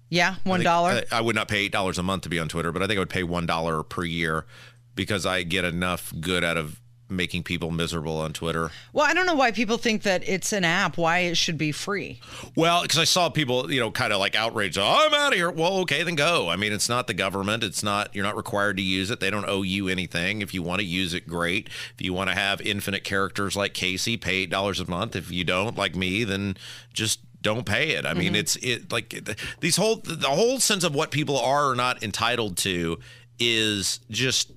[0.09, 2.37] Yeah, I one think- I, I would not pay eight dollars a month to be
[2.39, 4.45] on Twitter, but I think I would pay one dollar per year
[4.93, 6.80] because I get enough good out of
[7.11, 8.71] making people miserable on Twitter.
[8.93, 11.71] Well, I don't know why people think that it's an app, why it should be
[11.71, 12.19] free.
[12.55, 14.77] Well, because I saw people, you know, kind of like outraged.
[14.77, 15.51] Oh, I'm out of here.
[15.51, 16.49] Well, okay, then go.
[16.49, 17.63] I mean, it's not the government.
[17.63, 18.15] It's not.
[18.15, 19.19] You're not required to use it.
[19.19, 20.41] They don't owe you anything.
[20.41, 21.67] If you want to use it, great.
[21.93, 25.15] If you want to have infinite characters like Casey, pay eight dollars a month.
[25.15, 26.55] If you don't, like me, then
[26.93, 28.05] just don't pay it.
[28.05, 28.37] I mean, Mhm.
[28.37, 32.55] it's it like these whole the whole sense of what people are or not entitled
[32.57, 32.99] to
[33.39, 34.51] is just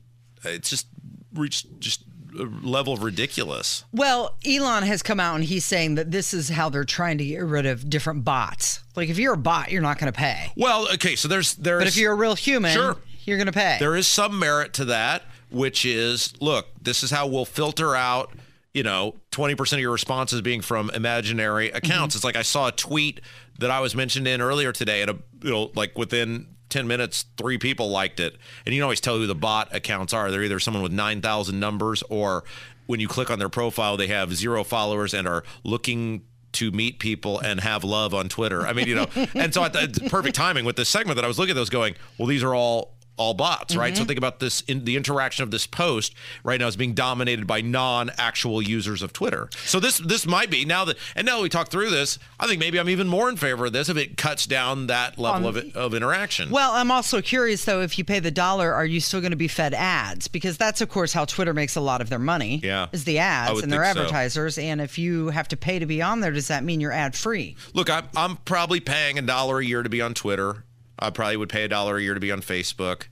[0.45, 0.87] it's just
[1.33, 2.04] reached just
[2.35, 3.85] level of ridiculous.
[3.92, 7.25] Well, Elon has come out and he's saying that this is how they're trying to
[7.25, 8.81] get rid of different bots.
[8.97, 10.53] Like if you're a bot, you're not going to pay.
[10.57, 12.97] Well, okay, so there's there's But if you're a real human, Sure.
[13.25, 13.77] you're going to pay.
[13.79, 18.33] There is some merit to that, which is look, this is how we'll filter out,
[18.73, 22.14] you know, 20% of your responses being from imaginary accounts.
[22.14, 22.18] Mm-hmm.
[22.18, 23.20] It's like I saw a tweet
[23.59, 27.25] that I was mentioned in earlier today, and a, you know, like within 10 minutes,
[27.37, 28.37] three people liked it.
[28.67, 30.31] And you can always tell who the bot accounts are.
[30.31, 32.45] They're either someone with 9,000 numbers or
[32.87, 36.99] when you click on their profile, they have zero followers and are looking to meet
[36.99, 38.67] people and have love on Twitter.
[38.67, 41.29] I mean, you know, and so thought it's perfect timing with this segment that I
[41.29, 43.96] was looking at those going, well, these are all all bots, right?
[43.96, 44.07] So Mhm.
[44.09, 47.61] think about this in the interaction of this post right now is being dominated by
[47.61, 49.48] non-actual users of Twitter.
[49.64, 52.59] So this this might be now that and now we talk through this, I think
[52.61, 55.57] maybe I'm even more in favor of this if it cuts down that level Um,
[55.57, 56.50] of of interaction.
[56.50, 59.37] Well, I'm also curious though, if you pay the dollar, are you still going to
[59.37, 60.29] be fed ads?
[60.29, 62.61] Because that's, of course, how Twitter makes a lot of their money.
[62.62, 62.87] Yeah.
[62.92, 64.00] Is the ads and their think so.
[64.03, 64.59] advertisers.
[64.59, 67.14] And if you have to pay to be on there, does that mean you're ad
[67.14, 67.57] free?
[67.74, 70.64] Look, I'm I'm probably paying a dollar a year to be on Twitter.
[71.07, 73.05] I probably would pay a dollar a year to be on Facebook.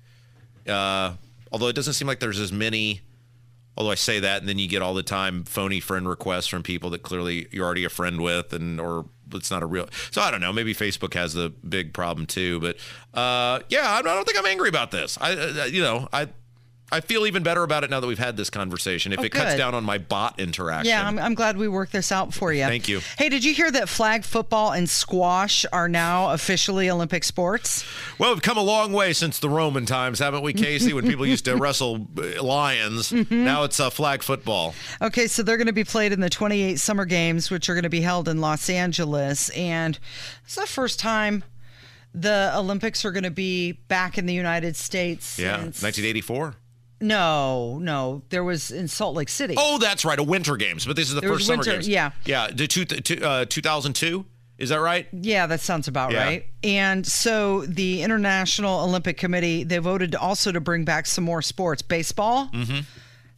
[0.68, 1.14] Uh,
[1.50, 3.00] although it doesn't seem like there's as many.
[3.76, 6.62] Although I say that, and then you get all the time phony friend requests from
[6.62, 9.88] people that clearly you're already a friend with, and or it's not a real.
[10.10, 10.52] So I don't know.
[10.52, 12.60] Maybe Facebook has the big problem too.
[12.60, 12.76] But
[13.14, 15.16] uh, yeah, I don't think I'm angry about this.
[15.20, 16.28] I, uh, you know, I.
[16.92, 19.12] I feel even better about it now that we've had this conversation.
[19.12, 21.92] If Oh, it cuts down on my bot interaction, Yeah, I'm, I'm glad we worked
[21.92, 22.64] this out for you.
[22.64, 23.00] Thank you.
[23.18, 27.84] Hey, did you hear that flag football and squash are now officially Olympic sports?
[28.18, 30.92] Well, we've come a long way since the Roman times, haven't we, Casey?
[30.92, 33.44] When people used to wrestle uh, lions, Mm-hmm.
[33.44, 34.74] now it's uh, flag football.
[35.00, 37.82] Okay, so they're going to be played in the 28 Summer Games, which are going
[37.84, 39.48] to be held in Los Angeles.
[39.50, 39.98] And
[40.44, 41.42] it's the first time
[42.14, 45.38] the Olympics are going to be back in the United States.
[45.38, 46.56] Yeah, since- 1984.
[47.02, 48.22] No, no.
[48.30, 49.54] There was in Salt Lake City.
[49.58, 51.72] Oh, that's right, a Winter Games, but this is the There was first Summer winter-
[51.72, 51.88] Games.
[51.88, 52.12] yeah.
[52.24, 52.48] yeah.
[52.52, 54.24] The two, two, uh, 2002.
[54.58, 55.08] Is that right?
[55.12, 56.24] Yeah, that sounds about Yeah.
[56.24, 56.46] right.
[56.62, 61.82] And so the International Olympic Committee, they voted also to bring back some more sports.
[61.82, 62.80] Baseball, Mm-hmm.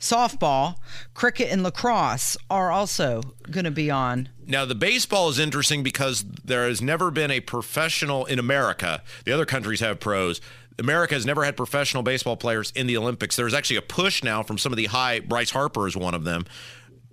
[0.01, 0.75] softball,
[1.15, 4.29] cricket, and lacrosse are also going to be on.
[4.47, 9.03] Now, the baseball is interesting because there has never been a professional in America.
[9.25, 10.43] The other countries have pros.
[10.79, 13.37] America has never had professional baseball players in the Olympics.
[13.37, 16.25] There's actually a push now from some of the high, Bryce Harper is one of
[16.25, 16.45] them,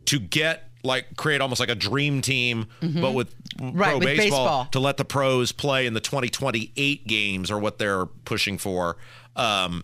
[0.06, 3.02] to get like create almost like a dream team, Mhm.
[3.02, 4.66] but with Right, pro with baseball, baseball.
[4.72, 8.98] to let the pros play in the 2028 games or what they're pushing for.
[9.36, 9.84] Um,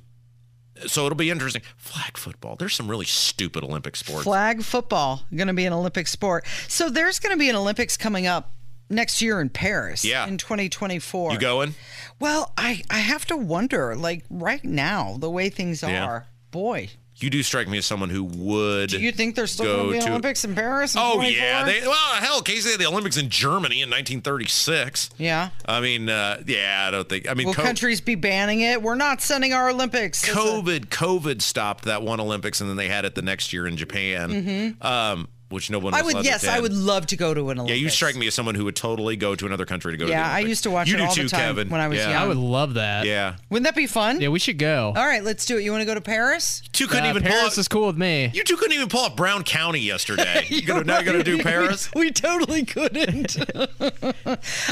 [0.87, 1.61] so it'll be interesting.
[1.75, 2.55] Flag football.
[2.55, 4.23] There's some really stupid Olympic sports.
[4.23, 6.45] Flag football going to be an Olympic sport.
[6.67, 8.53] So there's going to be an Olympics coming up
[8.89, 10.03] next year in Paris.
[10.05, 10.27] Yeah.
[10.27, 11.33] in 2024.
[11.33, 11.75] You going?
[12.19, 13.95] Well, I I have to wonder.
[13.95, 16.05] Like right now, the way things Yeah.
[16.05, 16.89] are, boy.
[17.19, 18.91] You do strike me as someone who would.
[18.91, 20.93] Do you think there's still go going to be an Olympics in Paris?
[20.93, 21.35] in Oh 24?
[21.43, 25.09] yeah, they, well hell, Casey had the Olympics in Germany in 1936.
[25.17, 25.49] Yeah.
[25.65, 27.27] I mean, uh, yeah, I don't think.
[27.27, 28.83] I mean, Will co- countries be banning it?
[28.83, 30.27] We're not sending our Olympics.
[30.29, 33.77] COVID, COVID stopped that one Olympics, and then they had it the next year in
[33.77, 34.75] Japan.
[34.79, 34.85] Mhm.
[34.85, 35.93] Um, which no one.
[35.93, 36.23] I would.
[36.25, 38.65] Yes, I would love to go to an Yeah, you strike me as someone who
[38.65, 40.11] would totally go to another country to go to.
[40.11, 41.69] Yeah, the I used to watch you it do all the too, time Kevin.
[41.69, 42.11] when I was yeah.
[42.11, 42.21] young.
[42.23, 43.05] I would love that.
[43.05, 43.35] Yeah.
[43.49, 44.19] Wouldn't that be fun?
[44.21, 44.93] Yeah, we should go.
[44.95, 45.63] All right, let's do it.
[45.63, 46.61] You want to go to Paris?
[46.73, 47.59] Two couldn't Uh, even pull Paris up.
[47.59, 48.29] is cool with me.
[48.33, 50.45] You two couldn't even pull up Brown County yesterday.
[50.49, 51.89] you gonna, now you're gonna do Paris?
[51.95, 53.37] We, we totally couldn't.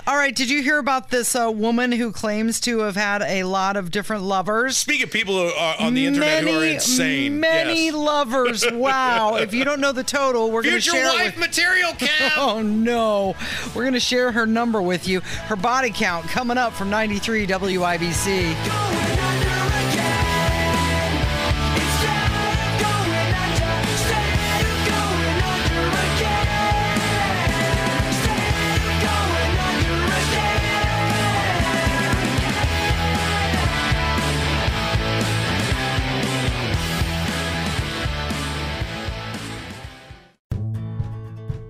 [0.07, 0.35] All right.
[0.35, 3.91] Did you hear about this uh, woman who claims to have had a lot of
[3.91, 4.77] different lovers?
[4.77, 7.93] Speaking of people who are on the internet many, who are insane, Many yes.
[7.93, 8.65] lovers.
[8.71, 9.35] Wow.
[9.35, 11.91] if you don't know the total, we're going to Future share it wife with- material,
[11.93, 12.31] Kev.
[12.37, 13.35] Oh no.
[13.73, 15.21] We're going to share her number with you.
[15.21, 19.14] Her body count coming up from 93 WIBC.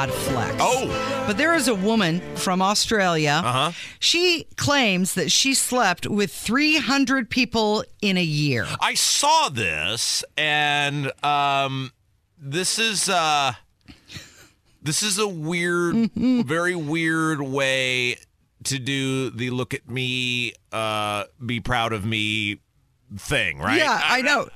[0.00, 0.56] Odd flex.
[0.58, 1.24] Oh.
[1.26, 3.42] But there is a woman from Australia.
[3.44, 3.72] Uh-huh.
[3.98, 8.66] She claims that she slept with 300 people in a year.
[8.80, 11.92] I saw this, and um,
[12.38, 13.52] this is uh,
[14.82, 18.16] this is a weird, very weird way
[18.64, 22.60] to do the look at me, uh, be proud of me
[23.16, 23.78] thing, right?
[23.78, 24.48] Yeah, I, know.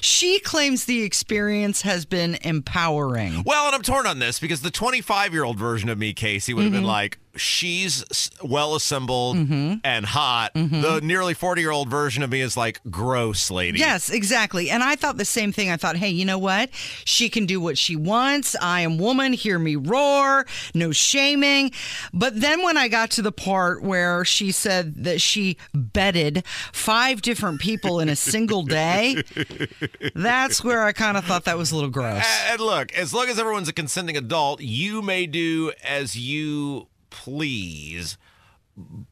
[0.00, 3.42] she claims the experience has been empowering.
[3.44, 6.54] Well, and I'm torn on this because the 25 year old version of me, Casey,
[6.54, 6.80] would have Mm-hmm.
[6.82, 9.74] been like, she's well assembled mm-hmm.
[9.84, 10.54] and hot.
[10.54, 10.80] Mm-hmm.
[10.80, 13.78] The nearly 40 year old version of me is like, gross lady.
[13.78, 14.70] Yes, exactly.
[14.70, 15.70] And I thought the same thing.
[15.70, 16.70] I thought, hey, you know what?
[17.04, 18.54] She can do what she wants.
[18.60, 19.32] I am woman.
[19.32, 20.46] Hear me roar.
[20.74, 21.72] No shaming.
[22.12, 27.22] But then when I got to the part where she said that she bedded five
[27.22, 29.22] different people in a single day,
[30.14, 32.24] that's where I kind of thought that was a little gross.
[32.50, 38.18] And look, as long as everyone's a consenting adult, you may do as you please.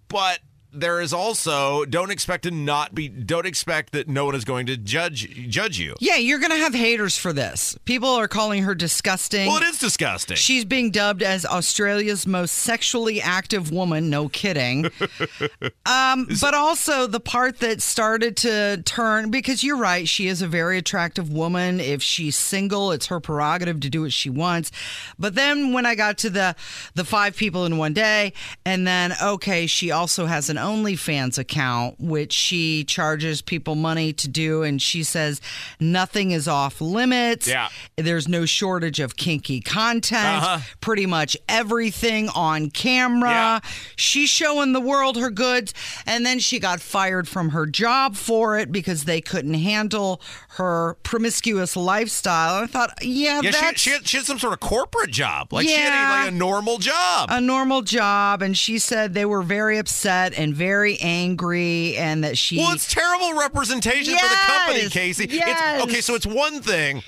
[0.09, 0.41] But
[0.73, 4.67] there is also don't expect to not be don't expect that no one is going
[4.67, 5.95] to judge judge you.
[6.01, 7.77] Yeah, you're going to have haters for this.
[7.85, 9.47] People are calling her disgusting.
[9.47, 10.37] Well, it is disgusting.
[10.37, 14.11] She's being dubbed as Australia's most sexually active woman.
[14.11, 14.91] No kidding.
[15.87, 20.09] um, but also the part that started to turn because you're right.
[20.09, 21.81] She is a very attractive woman.
[21.81, 24.71] If she's single, it's her prerogative to do what she wants.
[25.19, 26.55] But then when I got to the
[26.95, 28.33] the five people in one day,
[28.65, 34.29] and then okay, she also has an OnlyFans account which she charges people money to
[34.29, 35.41] do, and she says
[35.79, 37.47] nothing is off limits.
[37.49, 37.69] Yeah.
[37.97, 40.21] There's no shortage of kinky content.
[40.43, 40.59] Uh-huh.
[40.81, 43.31] Pretty much everything on camera.
[43.31, 43.61] Yeah.
[43.97, 45.75] She's showing the world her goods.
[46.07, 50.21] And then she got fired from her job for it because they couldn't handle
[50.51, 52.57] her promiscuous lifestyle.
[52.57, 55.11] And I thought, yeah, Yeah, she, that's she, had, she had some sort of corporate
[55.11, 55.53] job.
[55.53, 56.11] Like she had Yeah.
[56.11, 57.29] a, like a normal job.
[57.31, 58.43] a normal job.
[58.43, 62.59] And she said they were very upset and very angry and that she.
[62.59, 65.27] Well, it's terrible representation for the company, Casey.
[65.31, 65.81] yes.
[65.83, 67.03] It's, okay, so it's one thing.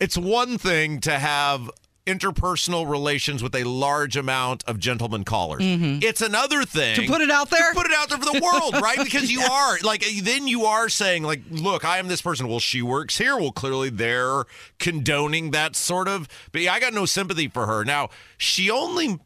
[0.00, 1.70] It's one thing to have
[2.06, 5.62] interpersonal relations with a large amount of gentlemen callers.
[5.62, 7.06] It's another thing Mm-hmm.
[7.06, 7.70] To put it out there?
[7.72, 8.98] To put it out there for the world, right?
[9.04, 12.46] Because you are like then you are saying like, look, I am this person.
[12.46, 13.36] Well, she works here.
[13.38, 14.44] Well, clearly they're
[14.78, 16.28] condoning that sort of.
[16.52, 17.84] But yeah, I got no sympathy for her.
[17.84, 19.18] Now she only.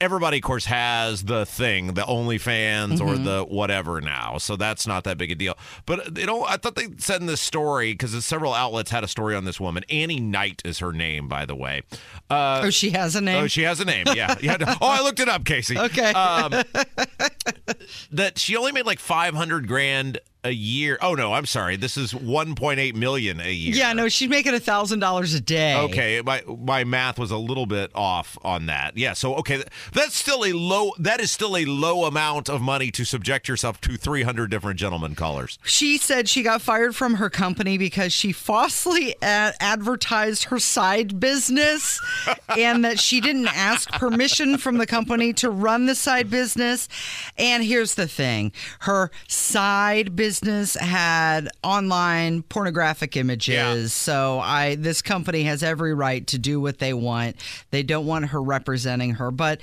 [0.00, 3.24] Everybody, of course, has the thing, the OnlyFans or Mm-hmm.
[3.24, 5.58] the whatever now, so that's not that big a deal.
[5.86, 9.08] But you know, I thought they said in this story because several outlets had a
[9.08, 9.82] story on this woman.
[9.90, 11.82] Annie Knight is her name, by the way.
[12.30, 13.42] Uh, oh, she has a name.
[13.42, 14.06] Oh, she has a name.
[14.14, 14.34] Yeah.
[14.58, 15.76] To- oh, I looked it up, Casey.
[15.78, 16.10] Okay.
[16.12, 16.50] Um,
[18.12, 20.98] that she only made like 500 grand a year.
[21.02, 21.76] Oh no, I'm sorry.
[21.76, 23.74] This is 1.8 million a year.
[23.74, 25.76] Yeah, no, she's making a thousand dollars a day.
[25.76, 28.96] Okay, my my math was a little bit off on that.
[28.96, 29.62] Yeah, so okay,
[29.92, 30.92] that's still a low.
[30.98, 35.14] That is still a low amount of money to subject yourself to 300 different gentlemen
[35.14, 35.58] callers.
[35.64, 41.18] She said she got fired from her company because she falsely ad- advertised her side
[41.18, 42.00] business
[42.56, 46.88] and that she didn't ask permission from the company to run the side business.
[47.36, 50.27] And here's the thing her side business
[50.74, 53.92] had online pornographic images.
[53.92, 57.36] So I this company has every right to do what they want.
[57.70, 59.30] They don't want her representing her.
[59.30, 59.60] But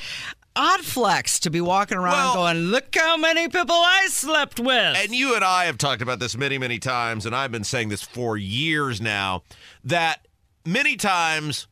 [0.56, 4.98] odd flex to be walking around going, look how many people I slept with.
[4.98, 7.90] And you and I have talked about this many, many times, and I've been saying
[7.90, 9.44] this for years now
[9.84, 10.28] that
[10.66, 11.68] many times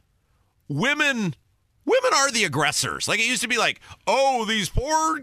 [0.68, 1.36] women
[1.86, 3.08] women are the aggressors.
[3.08, 5.22] Like it used to be like, oh, these poor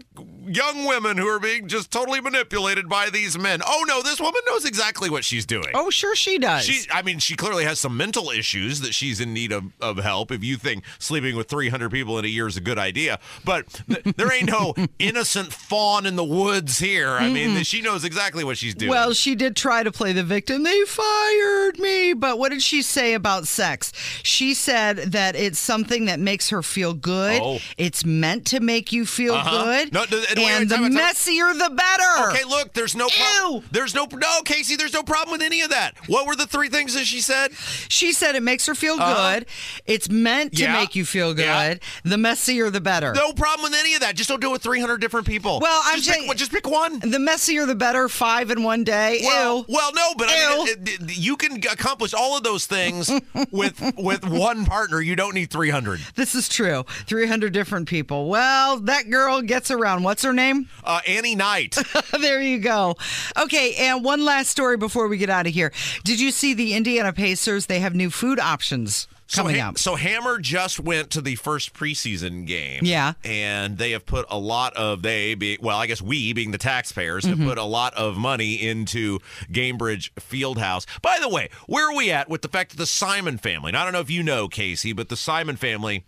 [0.53, 3.61] young women who are being just totally manipulated by these men.
[3.65, 5.71] Oh no, this woman knows exactly what she's doing.
[5.73, 6.63] Oh, sure she does.
[6.65, 9.97] She I mean, she clearly has some mental issues that she's in need of, of
[9.97, 10.31] help.
[10.31, 13.67] If you think sleeping with 300 people in a year is a good idea, but
[13.87, 17.09] th- there ain't no innocent fawn in the woods here.
[17.11, 18.89] I mean, she knows exactly what she's doing.
[18.91, 20.63] Well, she did try to play the victim.
[20.63, 22.13] They fired me.
[22.13, 23.91] But what did she say about sex?
[24.23, 27.41] She said that it's something that makes her feel good.
[27.41, 27.59] Oh.
[27.77, 29.63] It's meant to make you feel Uh-huh.
[29.63, 29.93] good.
[29.93, 31.03] No, wait, and the time out, time out.
[31.03, 32.29] messier, the better.
[32.29, 33.63] Okay, look, there's no problem.
[33.71, 35.95] There's no no, Casey, there's no problem with any of that.
[36.07, 37.53] What were the three things that she said?
[37.89, 39.33] She said it makes her feel Uh-huh.
[39.39, 39.45] good.
[39.85, 40.73] It's meant to Yeah.
[40.73, 41.45] make you feel good.
[41.45, 41.75] Yeah.
[42.03, 43.13] The messier, the better.
[43.13, 44.15] No problem with any of that.
[44.15, 45.59] Just don't do it with 300 different people.
[45.61, 46.99] Well, I'm just pick, saying- one- just pick one.
[46.99, 48.09] The messier, the better.
[48.09, 49.21] Five in one day.
[49.23, 49.65] Well, Ew.
[49.69, 53.09] well, no, but I mean, it- it- you can accomplish all of those things
[53.51, 55.01] with with one partner.
[55.01, 55.99] You don't need 300.
[56.15, 56.85] This is true.
[57.07, 58.27] 300 different people.
[58.29, 60.03] Well, that girl gets around.
[60.03, 60.69] What's her name?
[60.83, 61.77] Uh, Annie Knight.
[62.19, 62.95] there you go.
[63.37, 65.71] Okay, and one last story before we get out of here.
[66.03, 67.65] Did you see the Indiana Pacers?
[67.67, 69.77] They have new food options coming so, Ha- up.
[69.77, 72.81] So Hammer just went to the first preseason game.
[72.83, 73.13] Yeah.
[73.23, 76.57] And they have put a lot of they be well, I guess we being the
[76.57, 77.47] taxpayers have Mhm.
[77.47, 79.19] put a lot of money into
[79.49, 80.85] Gainbridge Fieldhouse.
[81.01, 83.69] By the way, where are we at with the fact that the Simon family?
[83.69, 86.03] And I don't know if you know, Casey, but the Simon family,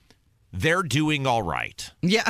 [0.54, 1.92] they're doing all right.
[2.02, 2.30] Yeah,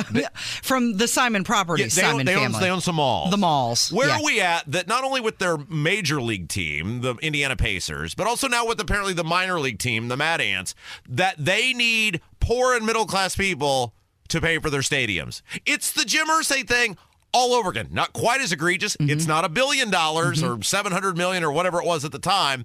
[0.62, 2.60] from the Simon Properties, Yeah, they, own, Simon they, own, family.
[2.60, 3.30] they own some malls.
[3.30, 3.92] The malls.
[3.92, 4.16] Where yeah.
[4.16, 8.26] are we at that not only with their major league team, the Indiana Pacers, but
[8.26, 10.74] also now with apparently the minor league team, the Mad Ants,
[11.08, 13.94] that they need poor and middle class people
[14.28, 15.42] to pay for their stadiums?
[15.66, 16.96] It's the Jim Irsay thing
[17.34, 17.88] all over again.
[17.90, 18.96] Not quite as egregious.
[18.96, 19.10] Mm-hmm.
[19.10, 22.64] It's not a billion dollars or 700 million or whatever it was at the time.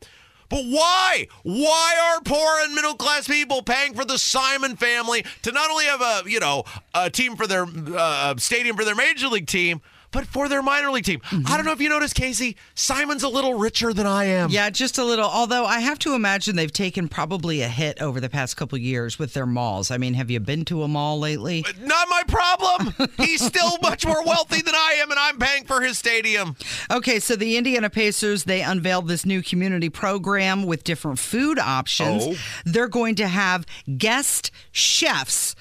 [0.49, 1.27] But why?
[1.43, 5.85] Why are poor and middle class people paying for the Simon family to not only
[5.85, 9.81] have a you know a team for their uh, stadium for their major league team,
[10.12, 11.22] but for their minor league team?
[11.24, 11.66] I don't mm-hmm.
[11.66, 12.57] know if you noticed, Casey.
[12.76, 14.49] Simon's a little richer than I am.
[14.49, 15.30] Yeah, just a little.
[15.30, 19.20] Although I have to imagine they've taken probably a hit over the past couple years
[19.20, 19.91] with their malls.
[19.91, 21.64] I mean, have you been to a mall lately?
[21.68, 23.10] Uh, not my problem.
[23.18, 26.55] He's still much more wealthy than I am, and I'm paying for his stadium.
[26.91, 32.24] Okay, so the Indiana Pacers, they unveiled this new community program with different food options.
[32.26, 32.36] Oh.
[32.66, 33.66] They're going to have
[33.97, 35.55] guest chefs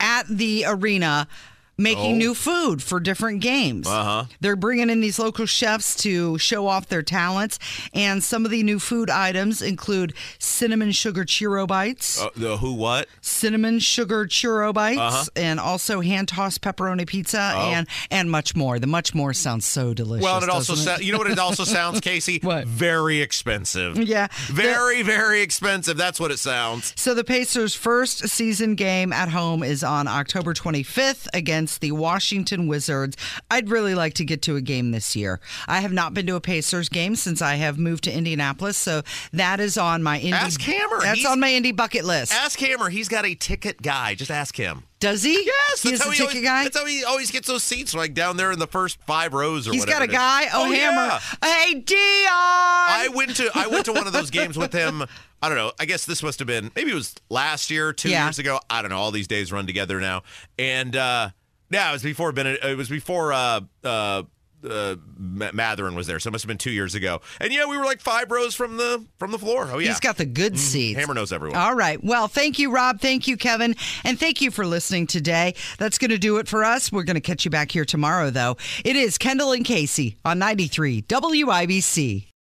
[0.00, 1.28] at the arena
[1.76, 2.16] making Oh.
[2.16, 3.86] new food for different games.
[3.86, 4.24] Uh-huh.
[4.40, 7.58] They're bringing in these local chefs to show off their talents,
[7.92, 12.20] and some of the new food items include cinnamon sugar churro bites.
[12.20, 12.74] Uh, the who?
[12.74, 13.08] What?
[13.20, 15.24] Cinnamon sugar churro bites Uh-huh.
[15.36, 17.60] and also hand tossed pepperoni pizza Oh.
[17.72, 18.78] and and much more.
[18.78, 20.22] The much more sounds so delicious.
[20.24, 22.38] Well, it also sa- you know what it also sounds, Casey?
[22.42, 22.66] What?
[22.66, 23.96] Very expensive.
[23.98, 24.28] Yeah.
[24.48, 25.96] Very, very expensive.
[25.96, 26.92] That's what it sounds.
[26.96, 32.66] So the Pacers' first season game at home is on October 25th against the Washington
[32.66, 33.16] Wizards.
[33.50, 35.40] I'd really like to get to a game this year.
[35.66, 39.02] I have not been to a Pacers game since I have moved to Indianapolis, so
[39.32, 40.32] that is on my Indy.
[40.32, 41.00] Ask Hammer.
[41.00, 42.32] That's He's- on my Indy bucket list.
[42.32, 42.88] Ask Hammer.
[42.90, 44.14] He's got a ticket guy.
[44.14, 44.84] Just ask him.
[45.00, 45.34] Does he?
[45.44, 46.62] Yes, He's that's how he ticket always, guy.
[46.64, 49.68] That's how he always gets those seats, like down there in the first five rows
[49.68, 50.04] or He's whatever.
[50.04, 50.48] He's got a guy.
[50.54, 51.06] Oh, Hammer.
[51.06, 51.20] yeah.
[51.44, 51.98] Hey, Dion.
[52.30, 55.04] I went to I went to one of those games with him.
[55.42, 55.72] I don't know.
[55.78, 58.24] I guess this must have been maybe it was last year, two Yeah.
[58.24, 58.60] years ago.
[58.70, 58.96] I don't know.
[58.96, 60.22] All these days run together now.
[60.58, 61.30] And uh
[61.70, 62.46] yeah, it was before Ben.
[62.46, 64.22] It was before uh uh.
[64.66, 67.20] Uh, Mathurin was there, so it must have been two years ago.
[67.38, 69.68] And yeah, we were like five rows from the from the floor.
[69.70, 70.98] Oh yeah, He's got the good seats.
[70.98, 71.58] Hammer knows everyone.
[71.58, 72.02] All right.
[72.02, 72.98] Well, thank you, Rob.
[72.98, 73.74] Thank you, Kevin.
[74.04, 75.54] And thank you for listening today.
[75.76, 76.90] That's going to do it for us.
[76.90, 78.56] We're going to catch you back here tomorrow, though.
[78.86, 82.28] It is Kendall and Casey on 93 WIBC.